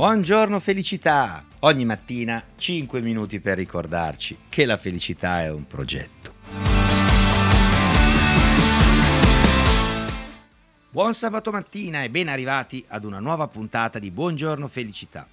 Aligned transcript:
Buongiorno 0.00 0.60
felicità! 0.60 1.44
Ogni 1.58 1.84
mattina 1.84 2.42
5 2.56 3.02
minuti 3.02 3.38
per 3.38 3.58
ricordarci 3.58 4.34
che 4.48 4.64
la 4.64 4.78
felicità 4.78 5.42
è 5.42 5.50
un 5.50 5.66
progetto. 5.66 6.32
Buon 10.88 11.12
sabato 11.12 11.50
mattina 11.50 12.02
e 12.02 12.08
ben 12.08 12.28
arrivati 12.28 12.82
ad 12.88 13.04
una 13.04 13.20
nuova 13.20 13.46
puntata 13.48 13.98
di 13.98 14.10
Buongiorno 14.10 14.68
felicità. 14.68 15.28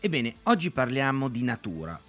Ebbene, 0.00 0.36
oggi 0.44 0.70
parliamo 0.70 1.28
di 1.28 1.42
natura, 1.42 2.00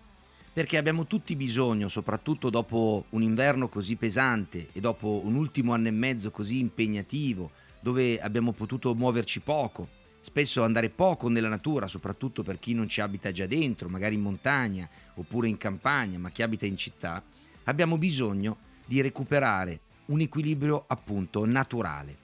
perché 0.54 0.78
abbiamo 0.78 1.07
tutti 1.07 1.36
bisogno, 1.36 1.89
soprattutto 1.89 2.50
dopo 2.50 3.04
un 3.10 3.21
inverno 3.21 3.68
così 3.68 3.97
pesante 3.97 4.69
e 4.71 4.79
dopo 4.79 5.19
un 5.25 5.36
ultimo 5.36 5.73
anno 5.73 5.89
e 5.89 5.92
mezzo 5.92 6.32
così 6.32 6.57
impegnativo, 6.57 7.51
dove 7.82 8.21
abbiamo 8.21 8.54
potuto 8.54 8.96
muoverci 8.96 9.42
poco, 9.42 10.04
spesso 10.25 10.64
andare 10.64 10.89
poco 10.89 11.29
nella 11.29 11.47
natura, 11.47 11.86
soprattutto 11.86 12.42
per 12.42 12.57
chi 12.57 12.74
non 12.74 12.89
ci 12.89 13.00
abita 13.00 13.32
già 13.32 13.46
dentro, 13.46 13.89
magari 13.89 14.16
in 14.16 14.21
montagna 14.21 14.89
oppure 15.14 15.47
in 15.47 15.56
campagna, 15.56 16.18
ma 16.18 16.32
chi 16.32 16.42
abita 16.42 16.66
in 16.66 16.78
città, 16.78 17.24
abbiamo 17.66 18.00
bisogno 18.00 18.57
di 18.88 19.02
recuperare 19.02 19.82
un 20.06 20.21
equilibrio 20.21 20.86
appunto 20.88 21.46
naturale. 21.46 22.18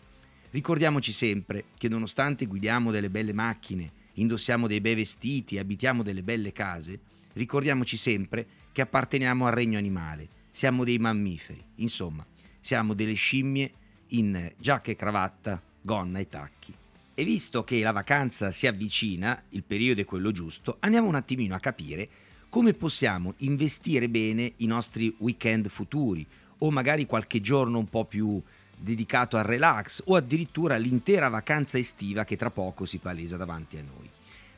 Ricordiamoci 0.50 1.12
sempre 1.12 1.66
che 1.78 1.90
nonostante 1.90 2.48
guidiamo 2.48 2.90
delle 2.90 3.12
belle 3.12 3.34
macchine, 3.34 3.92
indossiamo 4.14 4.66
dei 4.66 4.82
bei 4.82 4.96
vestiti, 4.96 5.60
abitiamo 5.60 6.02
delle 6.02 6.24
belle 6.24 6.52
case, 6.52 7.00
ricordiamoci 7.34 7.98
sempre 7.98 8.48
che 8.72 8.82
apparteniamo 8.82 9.46
al 9.46 9.54
regno 9.54 9.78
animale, 9.78 10.28
siamo 10.50 10.84
dei 10.84 10.98
mammiferi, 10.98 11.64
insomma, 11.76 12.26
siamo 12.62 12.96
delle 12.96 13.14
scimmie 13.14 13.72
in 14.08 14.54
giacca 14.58 14.90
e 14.90 14.96
cravatta, 14.96 15.62
gonna 15.84 16.18
e 16.18 16.28
tacchi. 16.28 16.74
E 17.22 17.24
visto 17.24 17.64
che 17.64 17.80
la 17.82 17.92
vacanza 17.92 18.50
si 18.50 18.66
avvicina, 18.66 19.44
il 19.50 19.62
periodo 19.62 20.02
è 20.02 20.06
quello 20.06 20.32
giusto, 20.32 20.78
andiamo 20.80 21.08
un 21.08 21.14
attimino 21.14 21.54
a 21.54 21.60
capire 21.60 22.10
come 22.50 22.74
possiamo 22.74 23.36
investire 23.38 24.10
bene 24.10 24.54
i 24.58 24.66
nostri 24.66 25.14
weekend 25.20 25.68
futuri 25.68 26.26
o 26.58 26.72
magari 26.72 27.06
qualche 27.06 27.40
giorno 27.40 27.78
un 27.78 27.88
po' 27.90 28.06
più 28.06 28.42
dedicato 28.76 29.38
al 29.38 29.44
relax 29.44 30.02
o 30.06 30.16
addirittura 30.16 30.78
l'intera 30.78 31.30
vacanza 31.30 31.78
estiva 31.78 32.26
che 32.26 32.38
tra 32.38 32.50
poco 32.50 32.86
si 32.86 32.98
palesa 32.98 33.38
davanti 33.38 33.78
a 33.78 33.84
noi. 33.84 34.10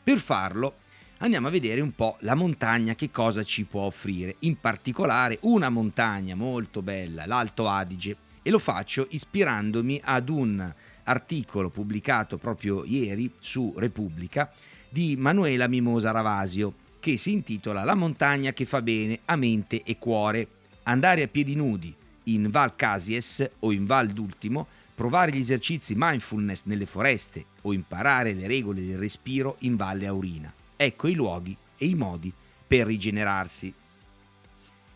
Per 0.01 0.19
farlo 0.19 0.75
andiamo 1.17 1.47
a 1.47 1.51
vedere 1.51 1.81
un 1.81 1.91
po' 1.91 2.15
la 2.21 2.33
montagna 2.33 2.95
che 2.95 3.11
cosa 3.11 3.43
ci 3.43 3.65
può 3.65 3.81
offrire, 3.81 4.37
in 4.39 4.57
particolare 4.57 5.37
una 5.41 5.67
montagna 5.67 6.35
molto 6.35 6.81
bella, 6.81 7.25
l'Alto 7.25 7.67
Adige, 7.67 8.15
e 8.41 8.49
lo 8.49 8.59
faccio 8.59 9.07
ispirandomi 9.09 9.99
ad 10.01 10.29
un 10.29 10.73
articolo 11.03 11.69
pubblicato 11.69 12.37
proprio 12.37 12.83
ieri 12.85 13.31
su 13.39 13.73
Repubblica 13.77 14.51
di 14.89 15.15
Manuela 15.17 15.67
Mimosa 15.67 16.11
Ravasio 16.11 16.73
che 16.99 17.17
si 17.17 17.33
intitola 17.33 17.83
La 17.83 17.95
montagna 17.95 18.53
che 18.53 18.65
fa 18.65 18.81
bene 18.81 19.19
a 19.25 19.35
mente 19.35 19.83
e 19.83 19.97
cuore. 19.97 20.47
Andare 20.83 21.23
a 21.23 21.27
piedi 21.27 21.55
nudi 21.55 21.93
in 22.25 22.49
Val 22.49 22.75
Casies 22.75 23.49
o 23.59 23.71
in 23.73 23.85
Val 23.85 24.07
d'Ultimo, 24.07 24.67
provare 24.95 25.31
gli 25.31 25.39
esercizi 25.39 25.95
mindfulness 25.97 26.61
nelle 26.63 26.85
foreste 26.85 27.45
o 27.63 27.73
imparare 27.73 28.33
le 28.33 28.47
regole 28.47 28.85
del 28.85 28.97
respiro 28.97 29.57
in 29.59 29.75
Valle 29.75 30.07
Aurina. 30.07 30.53
Ecco 30.77 31.07
i 31.07 31.13
luoghi 31.13 31.55
e 31.77 31.85
i 31.87 31.95
modi 31.95 32.31
per 32.65 32.85
rigenerarsi. 32.85 33.73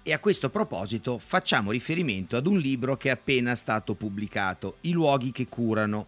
E 0.07 0.13
a 0.13 0.19
questo 0.19 0.49
proposito 0.49 1.17
facciamo 1.17 1.69
riferimento 1.69 2.37
ad 2.37 2.47
un 2.47 2.57
libro 2.59 2.95
che 2.95 3.09
è 3.09 3.11
appena 3.11 3.55
stato 3.55 3.93
pubblicato, 3.93 4.77
I 4.83 4.93
luoghi 4.93 5.33
che 5.33 5.49
curano, 5.49 6.07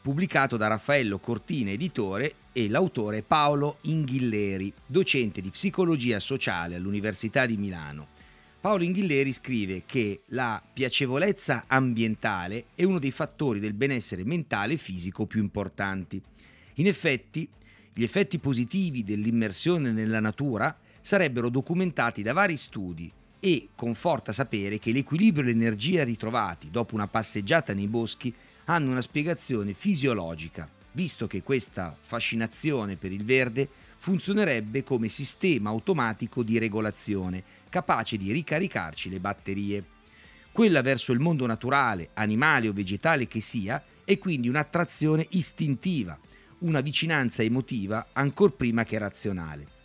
pubblicato 0.00 0.56
da 0.56 0.68
Raffaello 0.68 1.18
Cortina, 1.18 1.70
editore, 1.70 2.36
e 2.52 2.66
l'autore 2.66 3.20
Paolo 3.20 3.76
Inghilleri, 3.82 4.72
docente 4.86 5.42
di 5.42 5.50
psicologia 5.50 6.18
sociale 6.18 6.76
all'Università 6.76 7.44
di 7.44 7.58
Milano. 7.58 8.06
Paolo 8.58 8.84
Inghilleri 8.84 9.34
scrive 9.34 9.82
che 9.84 10.22
la 10.28 10.62
piacevolezza 10.72 11.64
ambientale 11.66 12.68
è 12.74 12.84
uno 12.84 12.98
dei 12.98 13.10
fattori 13.10 13.60
del 13.60 13.74
benessere 13.74 14.24
mentale 14.24 14.72
e 14.72 14.78
fisico 14.78 15.26
più 15.26 15.42
importanti. 15.42 16.18
In 16.76 16.86
effetti, 16.86 17.46
gli 17.92 18.02
effetti 18.02 18.38
positivi 18.38 19.04
dell'immersione 19.04 19.92
nella 19.92 20.20
natura 20.20 20.74
sarebbero 21.02 21.50
documentati 21.50 22.22
da 22.22 22.32
vari 22.32 22.56
studi 22.56 23.12
e 23.46 23.68
conforta 23.76 24.32
sapere 24.32 24.80
che 24.80 24.90
l'equilibrio 24.90 25.44
e 25.44 25.52
l'energia 25.52 26.02
ritrovati 26.02 26.68
dopo 26.68 26.96
una 26.96 27.06
passeggiata 27.06 27.72
nei 27.72 27.86
boschi 27.86 28.34
hanno 28.64 28.90
una 28.90 29.00
spiegazione 29.00 29.72
fisiologica, 29.72 30.68
visto 30.90 31.28
che 31.28 31.44
questa 31.44 31.96
fascinazione 31.96 32.96
per 32.96 33.12
il 33.12 33.24
verde 33.24 33.68
funzionerebbe 33.98 34.82
come 34.82 35.08
sistema 35.08 35.70
automatico 35.70 36.42
di 36.42 36.58
regolazione, 36.58 37.40
capace 37.68 38.16
di 38.16 38.32
ricaricarci 38.32 39.10
le 39.10 39.20
batterie. 39.20 39.84
Quella 40.50 40.82
verso 40.82 41.12
il 41.12 41.20
mondo 41.20 41.46
naturale, 41.46 42.08
animale 42.14 42.66
o 42.66 42.72
vegetale 42.72 43.28
che 43.28 43.40
sia, 43.40 43.80
è 44.02 44.18
quindi 44.18 44.48
un'attrazione 44.48 45.24
istintiva, 45.30 46.18
una 46.60 46.80
vicinanza 46.80 47.44
emotiva 47.44 48.08
ancor 48.12 48.54
prima 48.54 48.82
che 48.82 48.98
razionale. 48.98 49.75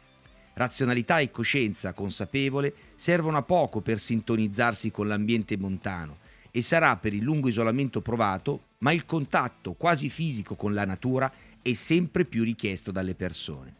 Razionalità 0.54 1.20
e 1.20 1.32
coscienza 1.32 1.94
consapevole 1.94 2.74
servono 2.96 3.38
a 3.38 3.42
poco 3.42 3.80
per 3.80 4.00
sintonizzarsi 4.00 4.92
con 4.92 5.08
l'ambiente 5.08 5.58
montano 5.58 6.18
e 6.52 6.62
sarà 6.62 6.98
per 6.98 7.14
il 7.14 7.24
lungo 7.24 7.48
isolamento 7.48 8.02
provato, 8.02 8.64
ma 8.80 8.92
il 8.92 9.06
contatto 9.06 9.74
quasi 9.74 10.10
fisico 10.10 10.56
con 10.56 10.74
la 10.74 10.86
natura 10.86 11.32
è 11.62 11.74
sempre 11.74 12.26
più 12.26 12.44
richiesto 12.44 12.92
dalle 12.92 13.14
persone. 13.16 13.74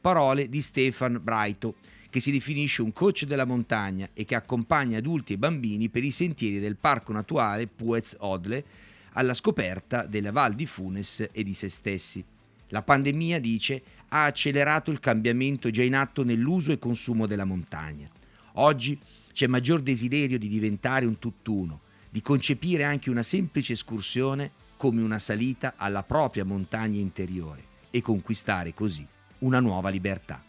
Parole 0.00 0.48
di 0.48 0.60
Stefan 0.60 1.18
Braito, 1.22 1.76
che 2.10 2.20
si 2.20 2.30
definisce 2.30 2.82
un 2.82 2.92
coach 2.92 3.24
della 3.24 3.44
montagna 3.44 4.08
e 4.12 4.24
che 4.24 4.34
accompagna 4.34 4.98
adulti 4.98 5.34
e 5.34 5.38
bambini 5.38 5.88
per 5.88 6.04
i 6.04 6.10
sentieri 6.10 6.60
del 6.60 6.76
parco 6.76 7.12
naturale 7.12 7.66
Puez 7.66 8.16
Odle 8.18 8.64
alla 9.12 9.34
scoperta 9.34 10.04
della 10.04 10.32
Val 10.32 10.54
di 10.54 10.66
Funes 10.66 11.28
e 11.32 11.42
di 11.42 11.54
se 11.54 11.68
stessi. 11.68 12.24
La 12.68 12.82
pandemia, 12.82 13.40
dice, 13.40 13.82
ha 14.08 14.24
accelerato 14.24 14.90
il 14.90 15.00
cambiamento 15.00 15.70
già 15.70 15.82
in 15.82 15.94
atto 15.94 16.24
nell'uso 16.24 16.72
e 16.72 16.78
consumo 16.78 17.26
della 17.26 17.44
montagna. 17.44 18.08
Oggi 18.54 18.98
c'è 19.32 19.46
maggior 19.46 19.80
desiderio 19.80 20.38
di 20.38 20.48
diventare 20.48 21.06
un 21.06 21.18
tutt'uno, 21.18 21.80
di 22.10 22.20
concepire 22.22 22.84
anche 22.84 23.10
una 23.10 23.22
semplice 23.22 23.74
escursione 23.74 24.50
come 24.76 25.02
una 25.02 25.18
salita 25.18 25.74
alla 25.76 26.02
propria 26.02 26.44
montagna 26.44 27.00
interiore 27.00 27.64
e 27.90 28.00
conquistare 28.00 28.74
così 28.74 29.06
una 29.40 29.60
nuova 29.60 29.88
libertà. 29.90 30.42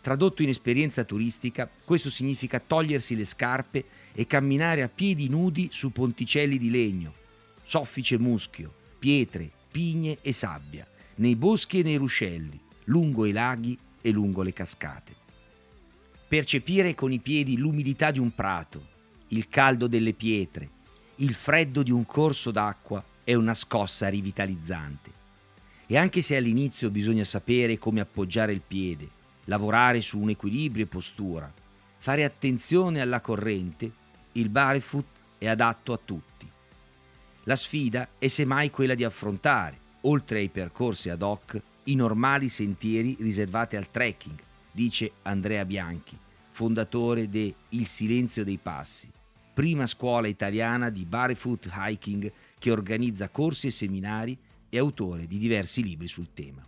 Tradotto 0.00 0.42
in 0.42 0.48
esperienza 0.48 1.04
turistica, 1.04 1.70
questo 1.84 2.10
significa 2.10 2.60
togliersi 2.60 3.14
le 3.14 3.24
scarpe 3.24 3.84
e 4.12 4.26
camminare 4.26 4.82
a 4.82 4.88
piedi 4.88 5.28
nudi 5.28 5.68
su 5.72 5.92
ponticelli 5.92 6.58
di 6.58 6.70
legno, 6.70 7.14
soffice 7.64 8.18
muschio, 8.18 8.72
pietre, 8.98 9.50
pigne 9.70 10.18
e 10.20 10.32
sabbia, 10.32 10.86
nei 11.16 11.36
boschi 11.36 11.80
e 11.80 11.82
nei 11.82 11.96
ruscelli, 11.96 12.58
lungo 12.84 13.26
i 13.26 13.32
laghi 13.32 13.78
e 14.00 14.10
lungo 14.10 14.42
le 14.42 14.52
cascate. 14.52 15.14
Percepire 16.28 16.94
con 16.94 17.12
i 17.12 17.18
piedi 17.18 17.56
l'umidità 17.56 18.10
di 18.10 18.18
un 18.18 18.34
prato, 18.34 18.88
il 19.28 19.48
caldo 19.48 19.86
delle 19.86 20.14
pietre, 20.14 20.68
il 21.16 21.34
freddo 21.34 21.82
di 21.82 21.90
un 21.90 22.06
corso 22.06 22.50
d'acqua 22.50 23.04
è 23.22 23.34
una 23.34 23.54
scossa 23.54 24.08
rivitalizzante. 24.08 25.10
E 25.86 25.96
anche 25.96 26.22
se 26.22 26.36
all'inizio 26.36 26.90
bisogna 26.90 27.24
sapere 27.24 27.78
come 27.78 28.00
appoggiare 28.00 28.52
il 28.52 28.62
piede, 28.66 29.08
lavorare 29.44 30.00
su 30.00 30.18
un 30.18 30.30
equilibrio 30.30 30.84
e 30.84 30.88
postura, 30.88 31.52
fare 31.98 32.24
attenzione 32.24 33.00
alla 33.00 33.20
corrente, 33.20 33.92
il 34.32 34.48
barefoot 34.48 35.04
è 35.38 35.48
adatto 35.48 35.92
a 35.92 36.00
tutti. 36.02 36.48
La 37.44 37.56
sfida 37.56 38.08
è 38.18 38.28
semmai 38.28 38.70
quella 38.70 38.94
di 38.94 39.04
affrontare, 39.04 39.78
oltre 40.02 40.38
ai 40.38 40.48
percorsi 40.48 41.10
ad 41.10 41.22
hoc, 41.22 41.60
i 41.84 41.94
normali 41.94 42.48
sentieri 42.48 43.16
riservati 43.20 43.76
al 43.76 43.90
trekking, 43.90 44.38
dice 44.70 45.12
Andrea 45.22 45.64
Bianchi, 45.64 46.16
fondatore 46.50 47.28
de 47.28 47.54
Il 47.70 47.86
Silenzio 47.86 48.44
dei 48.44 48.58
Passi, 48.58 49.10
prima 49.52 49.86
scuola 49.86 50.28
italiana 50.28 50.90
di 50.90 51.04
barefoot 51.04 51.70
hiking 51.72 52.32
che 52.58 52.70
organizza 52.70 53.28
corsi 53.28 53.68
e 53.68 53.70
seminari 53.70 54.36
e 54.68 54.78
autore 54.78 55.26
di 55.26 55.38
diversi 55.38 55.82
libri 55.82 56.08
sul 56.08 56.28
tema. 56.32 56.64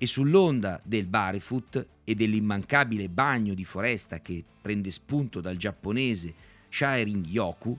E 0.00 0.06
sull'onda 0.06 0.80
del 0.84 1.06
barefoot 1.06 1.86
e 2.04 2.14
dell'immancabile 2.14 3.08
bagno 3.08 3.54
di 3.54 3.64
foresta 3.64 4.20
che 4.20 4.44
prende 4.62 4.90
spunto 4.90 5.40
dal 5.40 5.56
giapponese 5.56 6.32
Shairing 6.68 7.26
Yoku, 7.26 7.76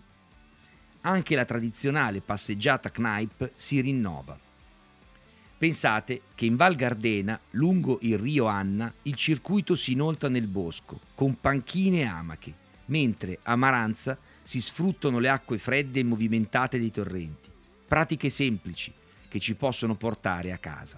anche 1.02 1.36
la 1.36 1.46
tradizionale 1.46 2.20
passeggiata 2.20 2.92
Knipe 2.92 3.54
si 3.56 3.80
rinnova 3.80 4.48
Pensate 5.60 6.22
che 6.36 6.46
in 6.46 6.56
Val 6.56 6.76
Gardena, 6.76 7.38
lungo 7.52 8.00
il 8.04 8.18
rio 8.18 8.46
Anna, 8.46 8.94
il 9.02 9.16
circuito 9.16 9.76
si 9.76 9.92
inoltra 9.92 10.30
nel 10.30 10.48
bosco, 10.48 11.02
con 11.14 11.38
panchine 11.38 12.00
e 12.00 12.06
amache, 12.06 12.54
mentre 12.86 13.40
a 13.44 13.58
Maranza 13.58 14.18
si 14.42 14.62
sfruttano 14.62 15.20
le 15.20 15.28
acque 15.28 15.58
fredde 15.58 16.00
e 16.00 16.06
movimentate 16.06 16.80
dei 16.80 16.92
torrenti. 16.92 17.50
Pratiche 17.86 18.30
semplici 18.30 18.94
che 19.28 19.40
ci 19.42 19.54
possono 19.56 19.96
portare 19.96 20.54
a 20.54 20.58
casa. 20.58 20.98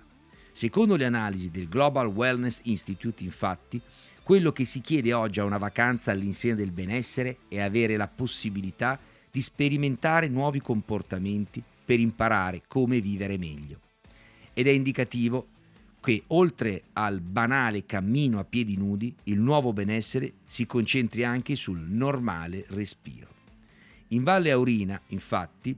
Secondo 0.51 0.95
le 0.95 1.05
analisi 1.05 1.49
del 1.49 1.67
Global 1.67 2.05
Wellness 2.05 2.59
Institute, 2.65 3.23
infatti, 3.23 3.81
quello 4.21 4.51
che 4.51 4.65
si 4.65 4.79
chiede 4.81 5.11
oggi 5.11 5.39
a 5.39 5.43
una 5.43 5.57
vacanza 5.57 6.11
all'insegna 6.11 6.53
del 6.53 6.69
benessere 6.69 7.37
è 7.47 7.59
avere 7.59 7.97
la 7.97 8.07
possibilità 8.07 8.99
di 9.31 9.41
sperimentare 9.41 10.27
nuovi 10.27 10.61
comportamenti 10.61 11.63
per 11.83 11.99
imparare 11.99 12.61
come 12.67 13.01
vivere 13.01 13.39
meglio. 13.39 13.79
Ed 14.53 14.67
è 14.67 14.71
indicativo 14.71 15.47
che 16.01 16.23
oltre 16.27 16.83
al 16.93 17.21
banale 17.21 17.85
cammino 17.85 18.39
a 18.39 18.43
piedi 18.43 18.75
nudi, 18.75 19.13
il 19.25 19.39
nuovo 19.39 19.71
benessere 19.71 20.33
si 20.47 20.65
concentri 20.65 21.23
anche 21.23 21.55
sul 21.55 21.79
normale 21.79 22.65
respiro. 22.69 23.27
In 24.09 24.23
Valle 24.23 24.51
Aurina, 24.51 24.99
infatti, 25.07 25.77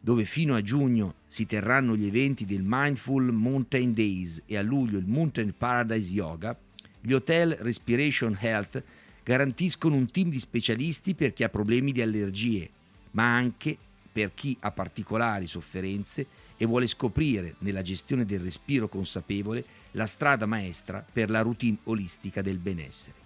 dove 0.00 0.24
fino 0.24 0.56
a 0.56 0.62
giugno 0.62 1.14
si 1.28 1.46
terranno 1.46 1.96
gli 1.96 2.06
eventi 2.06 2.44
del 2.44 2.62
Mindful 2.64 3.32
Mountain 3.32 3.94
Days 3.94 4.42
e 4.46 4.56
a 4.56 4.62
luglio 4.62 4.98
il 4.98 5.06
Mountain 5.06 5.54
Paradise 5.56 6.12
Yoga, 6.12 6.58
gli 7.00 7.12
hotel 7.12 7.56
Respiration 7.60 8.36
Health 8.38 8.82
garantiscono 9.22 9.94
un 9.94 10.10
team 10.10 10.28
di 10.28 10.40
specialisti 10.40 11.14
per 11.14 11.32
chi 11.32 11.44
ha 11.44 11.48
problemi 11.48 11.92
di 11.92 12.02
allergie, 12.02 12.68
ma 13.12 13.36
anche 13.36 13.78
per 14.10 14.32
chi 14.34 14.56
ha 14.60 14.72
particolari 14.72 15.46
sofferenze 15.46 16.26
e 16.56 16.66
vuole 16.66 16.86
scoprire 16.86 17.56
nella 17.58 17.82
gestione 17.82 18.24
del 18.24 18.40
respiro 18.40 18.88
consapevole 18.88 19.64
la 19.92 20.06
strada 20.06 20.46
maestra 20.46 21.04
per 21.12 21.30
la 21.30 21.40
routine 21.40 21.78
olistica 21.84 22.42
del 22.42 22.58
benessere. 22.58 23.16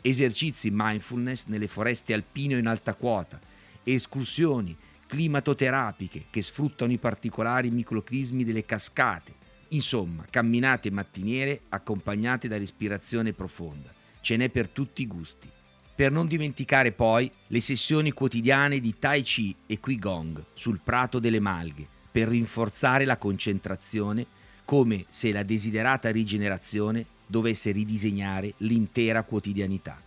Esercizi 0.00 0.70
mindfulness 0.72 1.44
nelle 1.46 1.68
foreste 1.68 2.12
alpine 2.12 2.54
o 2.54 2.58
in 2.58 2.66
alta 2.66 2.94
quota, 2.94 3.40
escursioni 3.82 4.76
climatoterapiche 5.06 6.24
che 6.30 6.42
sfruttano 6.42 6.92
i 6.92 6.98
particolari 6.98 7.70
microclismi 7.70 8.44
delle 8.44 8.64
cascate, 8.64 9.32
insomma, 9.68 10.24
camminate 10.28 10.90
mattiniere 10.90 11.62
accompagnate 11.68 12.48
da 12.48 12.58
respirazione 12.58 13.32
profonda. 13.32 13.92
Ce 14.20 14.36
n'è 14.36 14.48
per 14.48 14.68
tutti 14.68 15.02
i 15.02 15.06
gusti. 15.06 15.48
Per 15.94 16.10
non 16.10 16.26
dimenticare 16.26 16.92
poi 16.92 17.30
le 17.46 17.60
sessioni 17.60 18.12
quotidiane 18.12 18.80
di 18.80 18.98
Tai 18.98 19.22
Chi 19.22 19.54
e 19.66 19.80
Qigong 19.80 20.44
sul 20.52 20.80
prato 20.82 21.18
delle 21.18 21.40
malghe, 21.40 21.86
per 22.16 22.28
rinforzare 22.28 23.04
la 23.04 23.18
concentrazione 23.18 24.24
come 24.64 25.04
se 25.10 25.32
la 25.32 25.42
desiderata 25.42 26.10
rigenerazione 26.10 27.04
dovesse 27.26 27.72
ridisegnare 27.72 28.54
l'intera 28.58 29.22
quotidianità. 29.22 30.00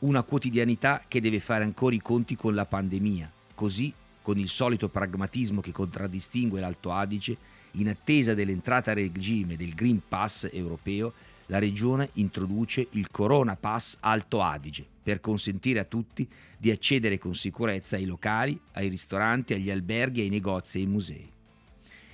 Una 0.00 0.24
quotidianità 0.24 1.04
che 1.06 1.20
deve 1.20 1.38
fare 1.38 1.62
ancora 1.62 1.94
i 1.94 2.02
conti 2.02 2.34
con 2.34 2.56
la 2.56 2.64
pandemia, 2.64 3.30
così 3.54 3.94
con 4.20 4.36
il 4.36 4.48
solito 4.48 4.88
pragmatismo 4.88 5.60
che 5.60 5.70
contraddistingue 5.70 6.58
l'Alto 6.58 6.90
Adige, 6.90 7.36
in 7.72 7.88
attesa 7.88 8.34
dell'entrata 8.34 8.90
a 8.90 8.94
regime 8.94 9.56
del 9.56 9.74
Green 9.74 10.02
Pass 10.08 10.48
europeo, 10.50 11.12
la 11.46 11.60
Regione 11.60 12.10
introduce 12.14 12.84
il 12.90 13.08
Corona 13.12 13.54
Pass 13.54 13.96
Alto 14.00 14.42
Adige 14.42 14.97
per 15.08 15.22
consentire 15.22 15.78
a 15.78 15.84
tutti 15.84 16.28
di 16.58 16.70
accedere 16.70 17.16
con 17.16 17.34
sicurezza 17.34 17.96
ai 17.96 18.04
locali, 18.04 18.60
ai 18.72 18.88
ristoranti, 18.88 19.54
agli 19.54 19.70
alberghi, 19.70 20.20
ai 20.20 20.28
negozi 20.28 20.76
e 20.76 20.82
ai 20.82 20.86
musei. 20.86 21.26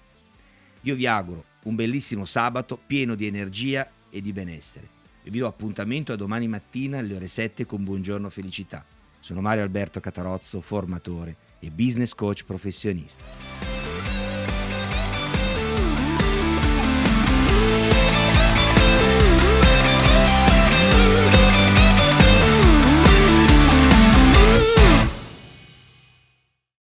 Io 0.82 0.96
vi 0.96 1.06
auguro 1.06 1.51
un 1.64 1.76
bellissimo 1.76 2.26
sabato 2.26 2.80
pieno 2.84 3.16
di 3.16 3.28
energia 3.28 3.90
e 4.10 4.22
di 4.22 4.32
benessere. 4.34 5.00
E 5.24 5.30
vi 5.30 5.40
do 5.40 5.48
appuntamento 5.48 6.14
a 6.14 6.16
domani 6.16 6.48
mattina 6.48 6.98
alle 6.98 7.16
ore 7.16 7.28
7 7.28 7.66
con 7.66 7.84
Buongiorno 7.84 8.30
Felicità. 8.30 8.84
Sono 9.20 9.42
Mario 9.42 9.64
Alberto 9.64 10.00
Catarozzo, 10.00 10.62
formatore 10.62 11.36
e 11.60 11.70
business 11.70 12.14
coach 12.16 12.44
professionista. 12.44 13.71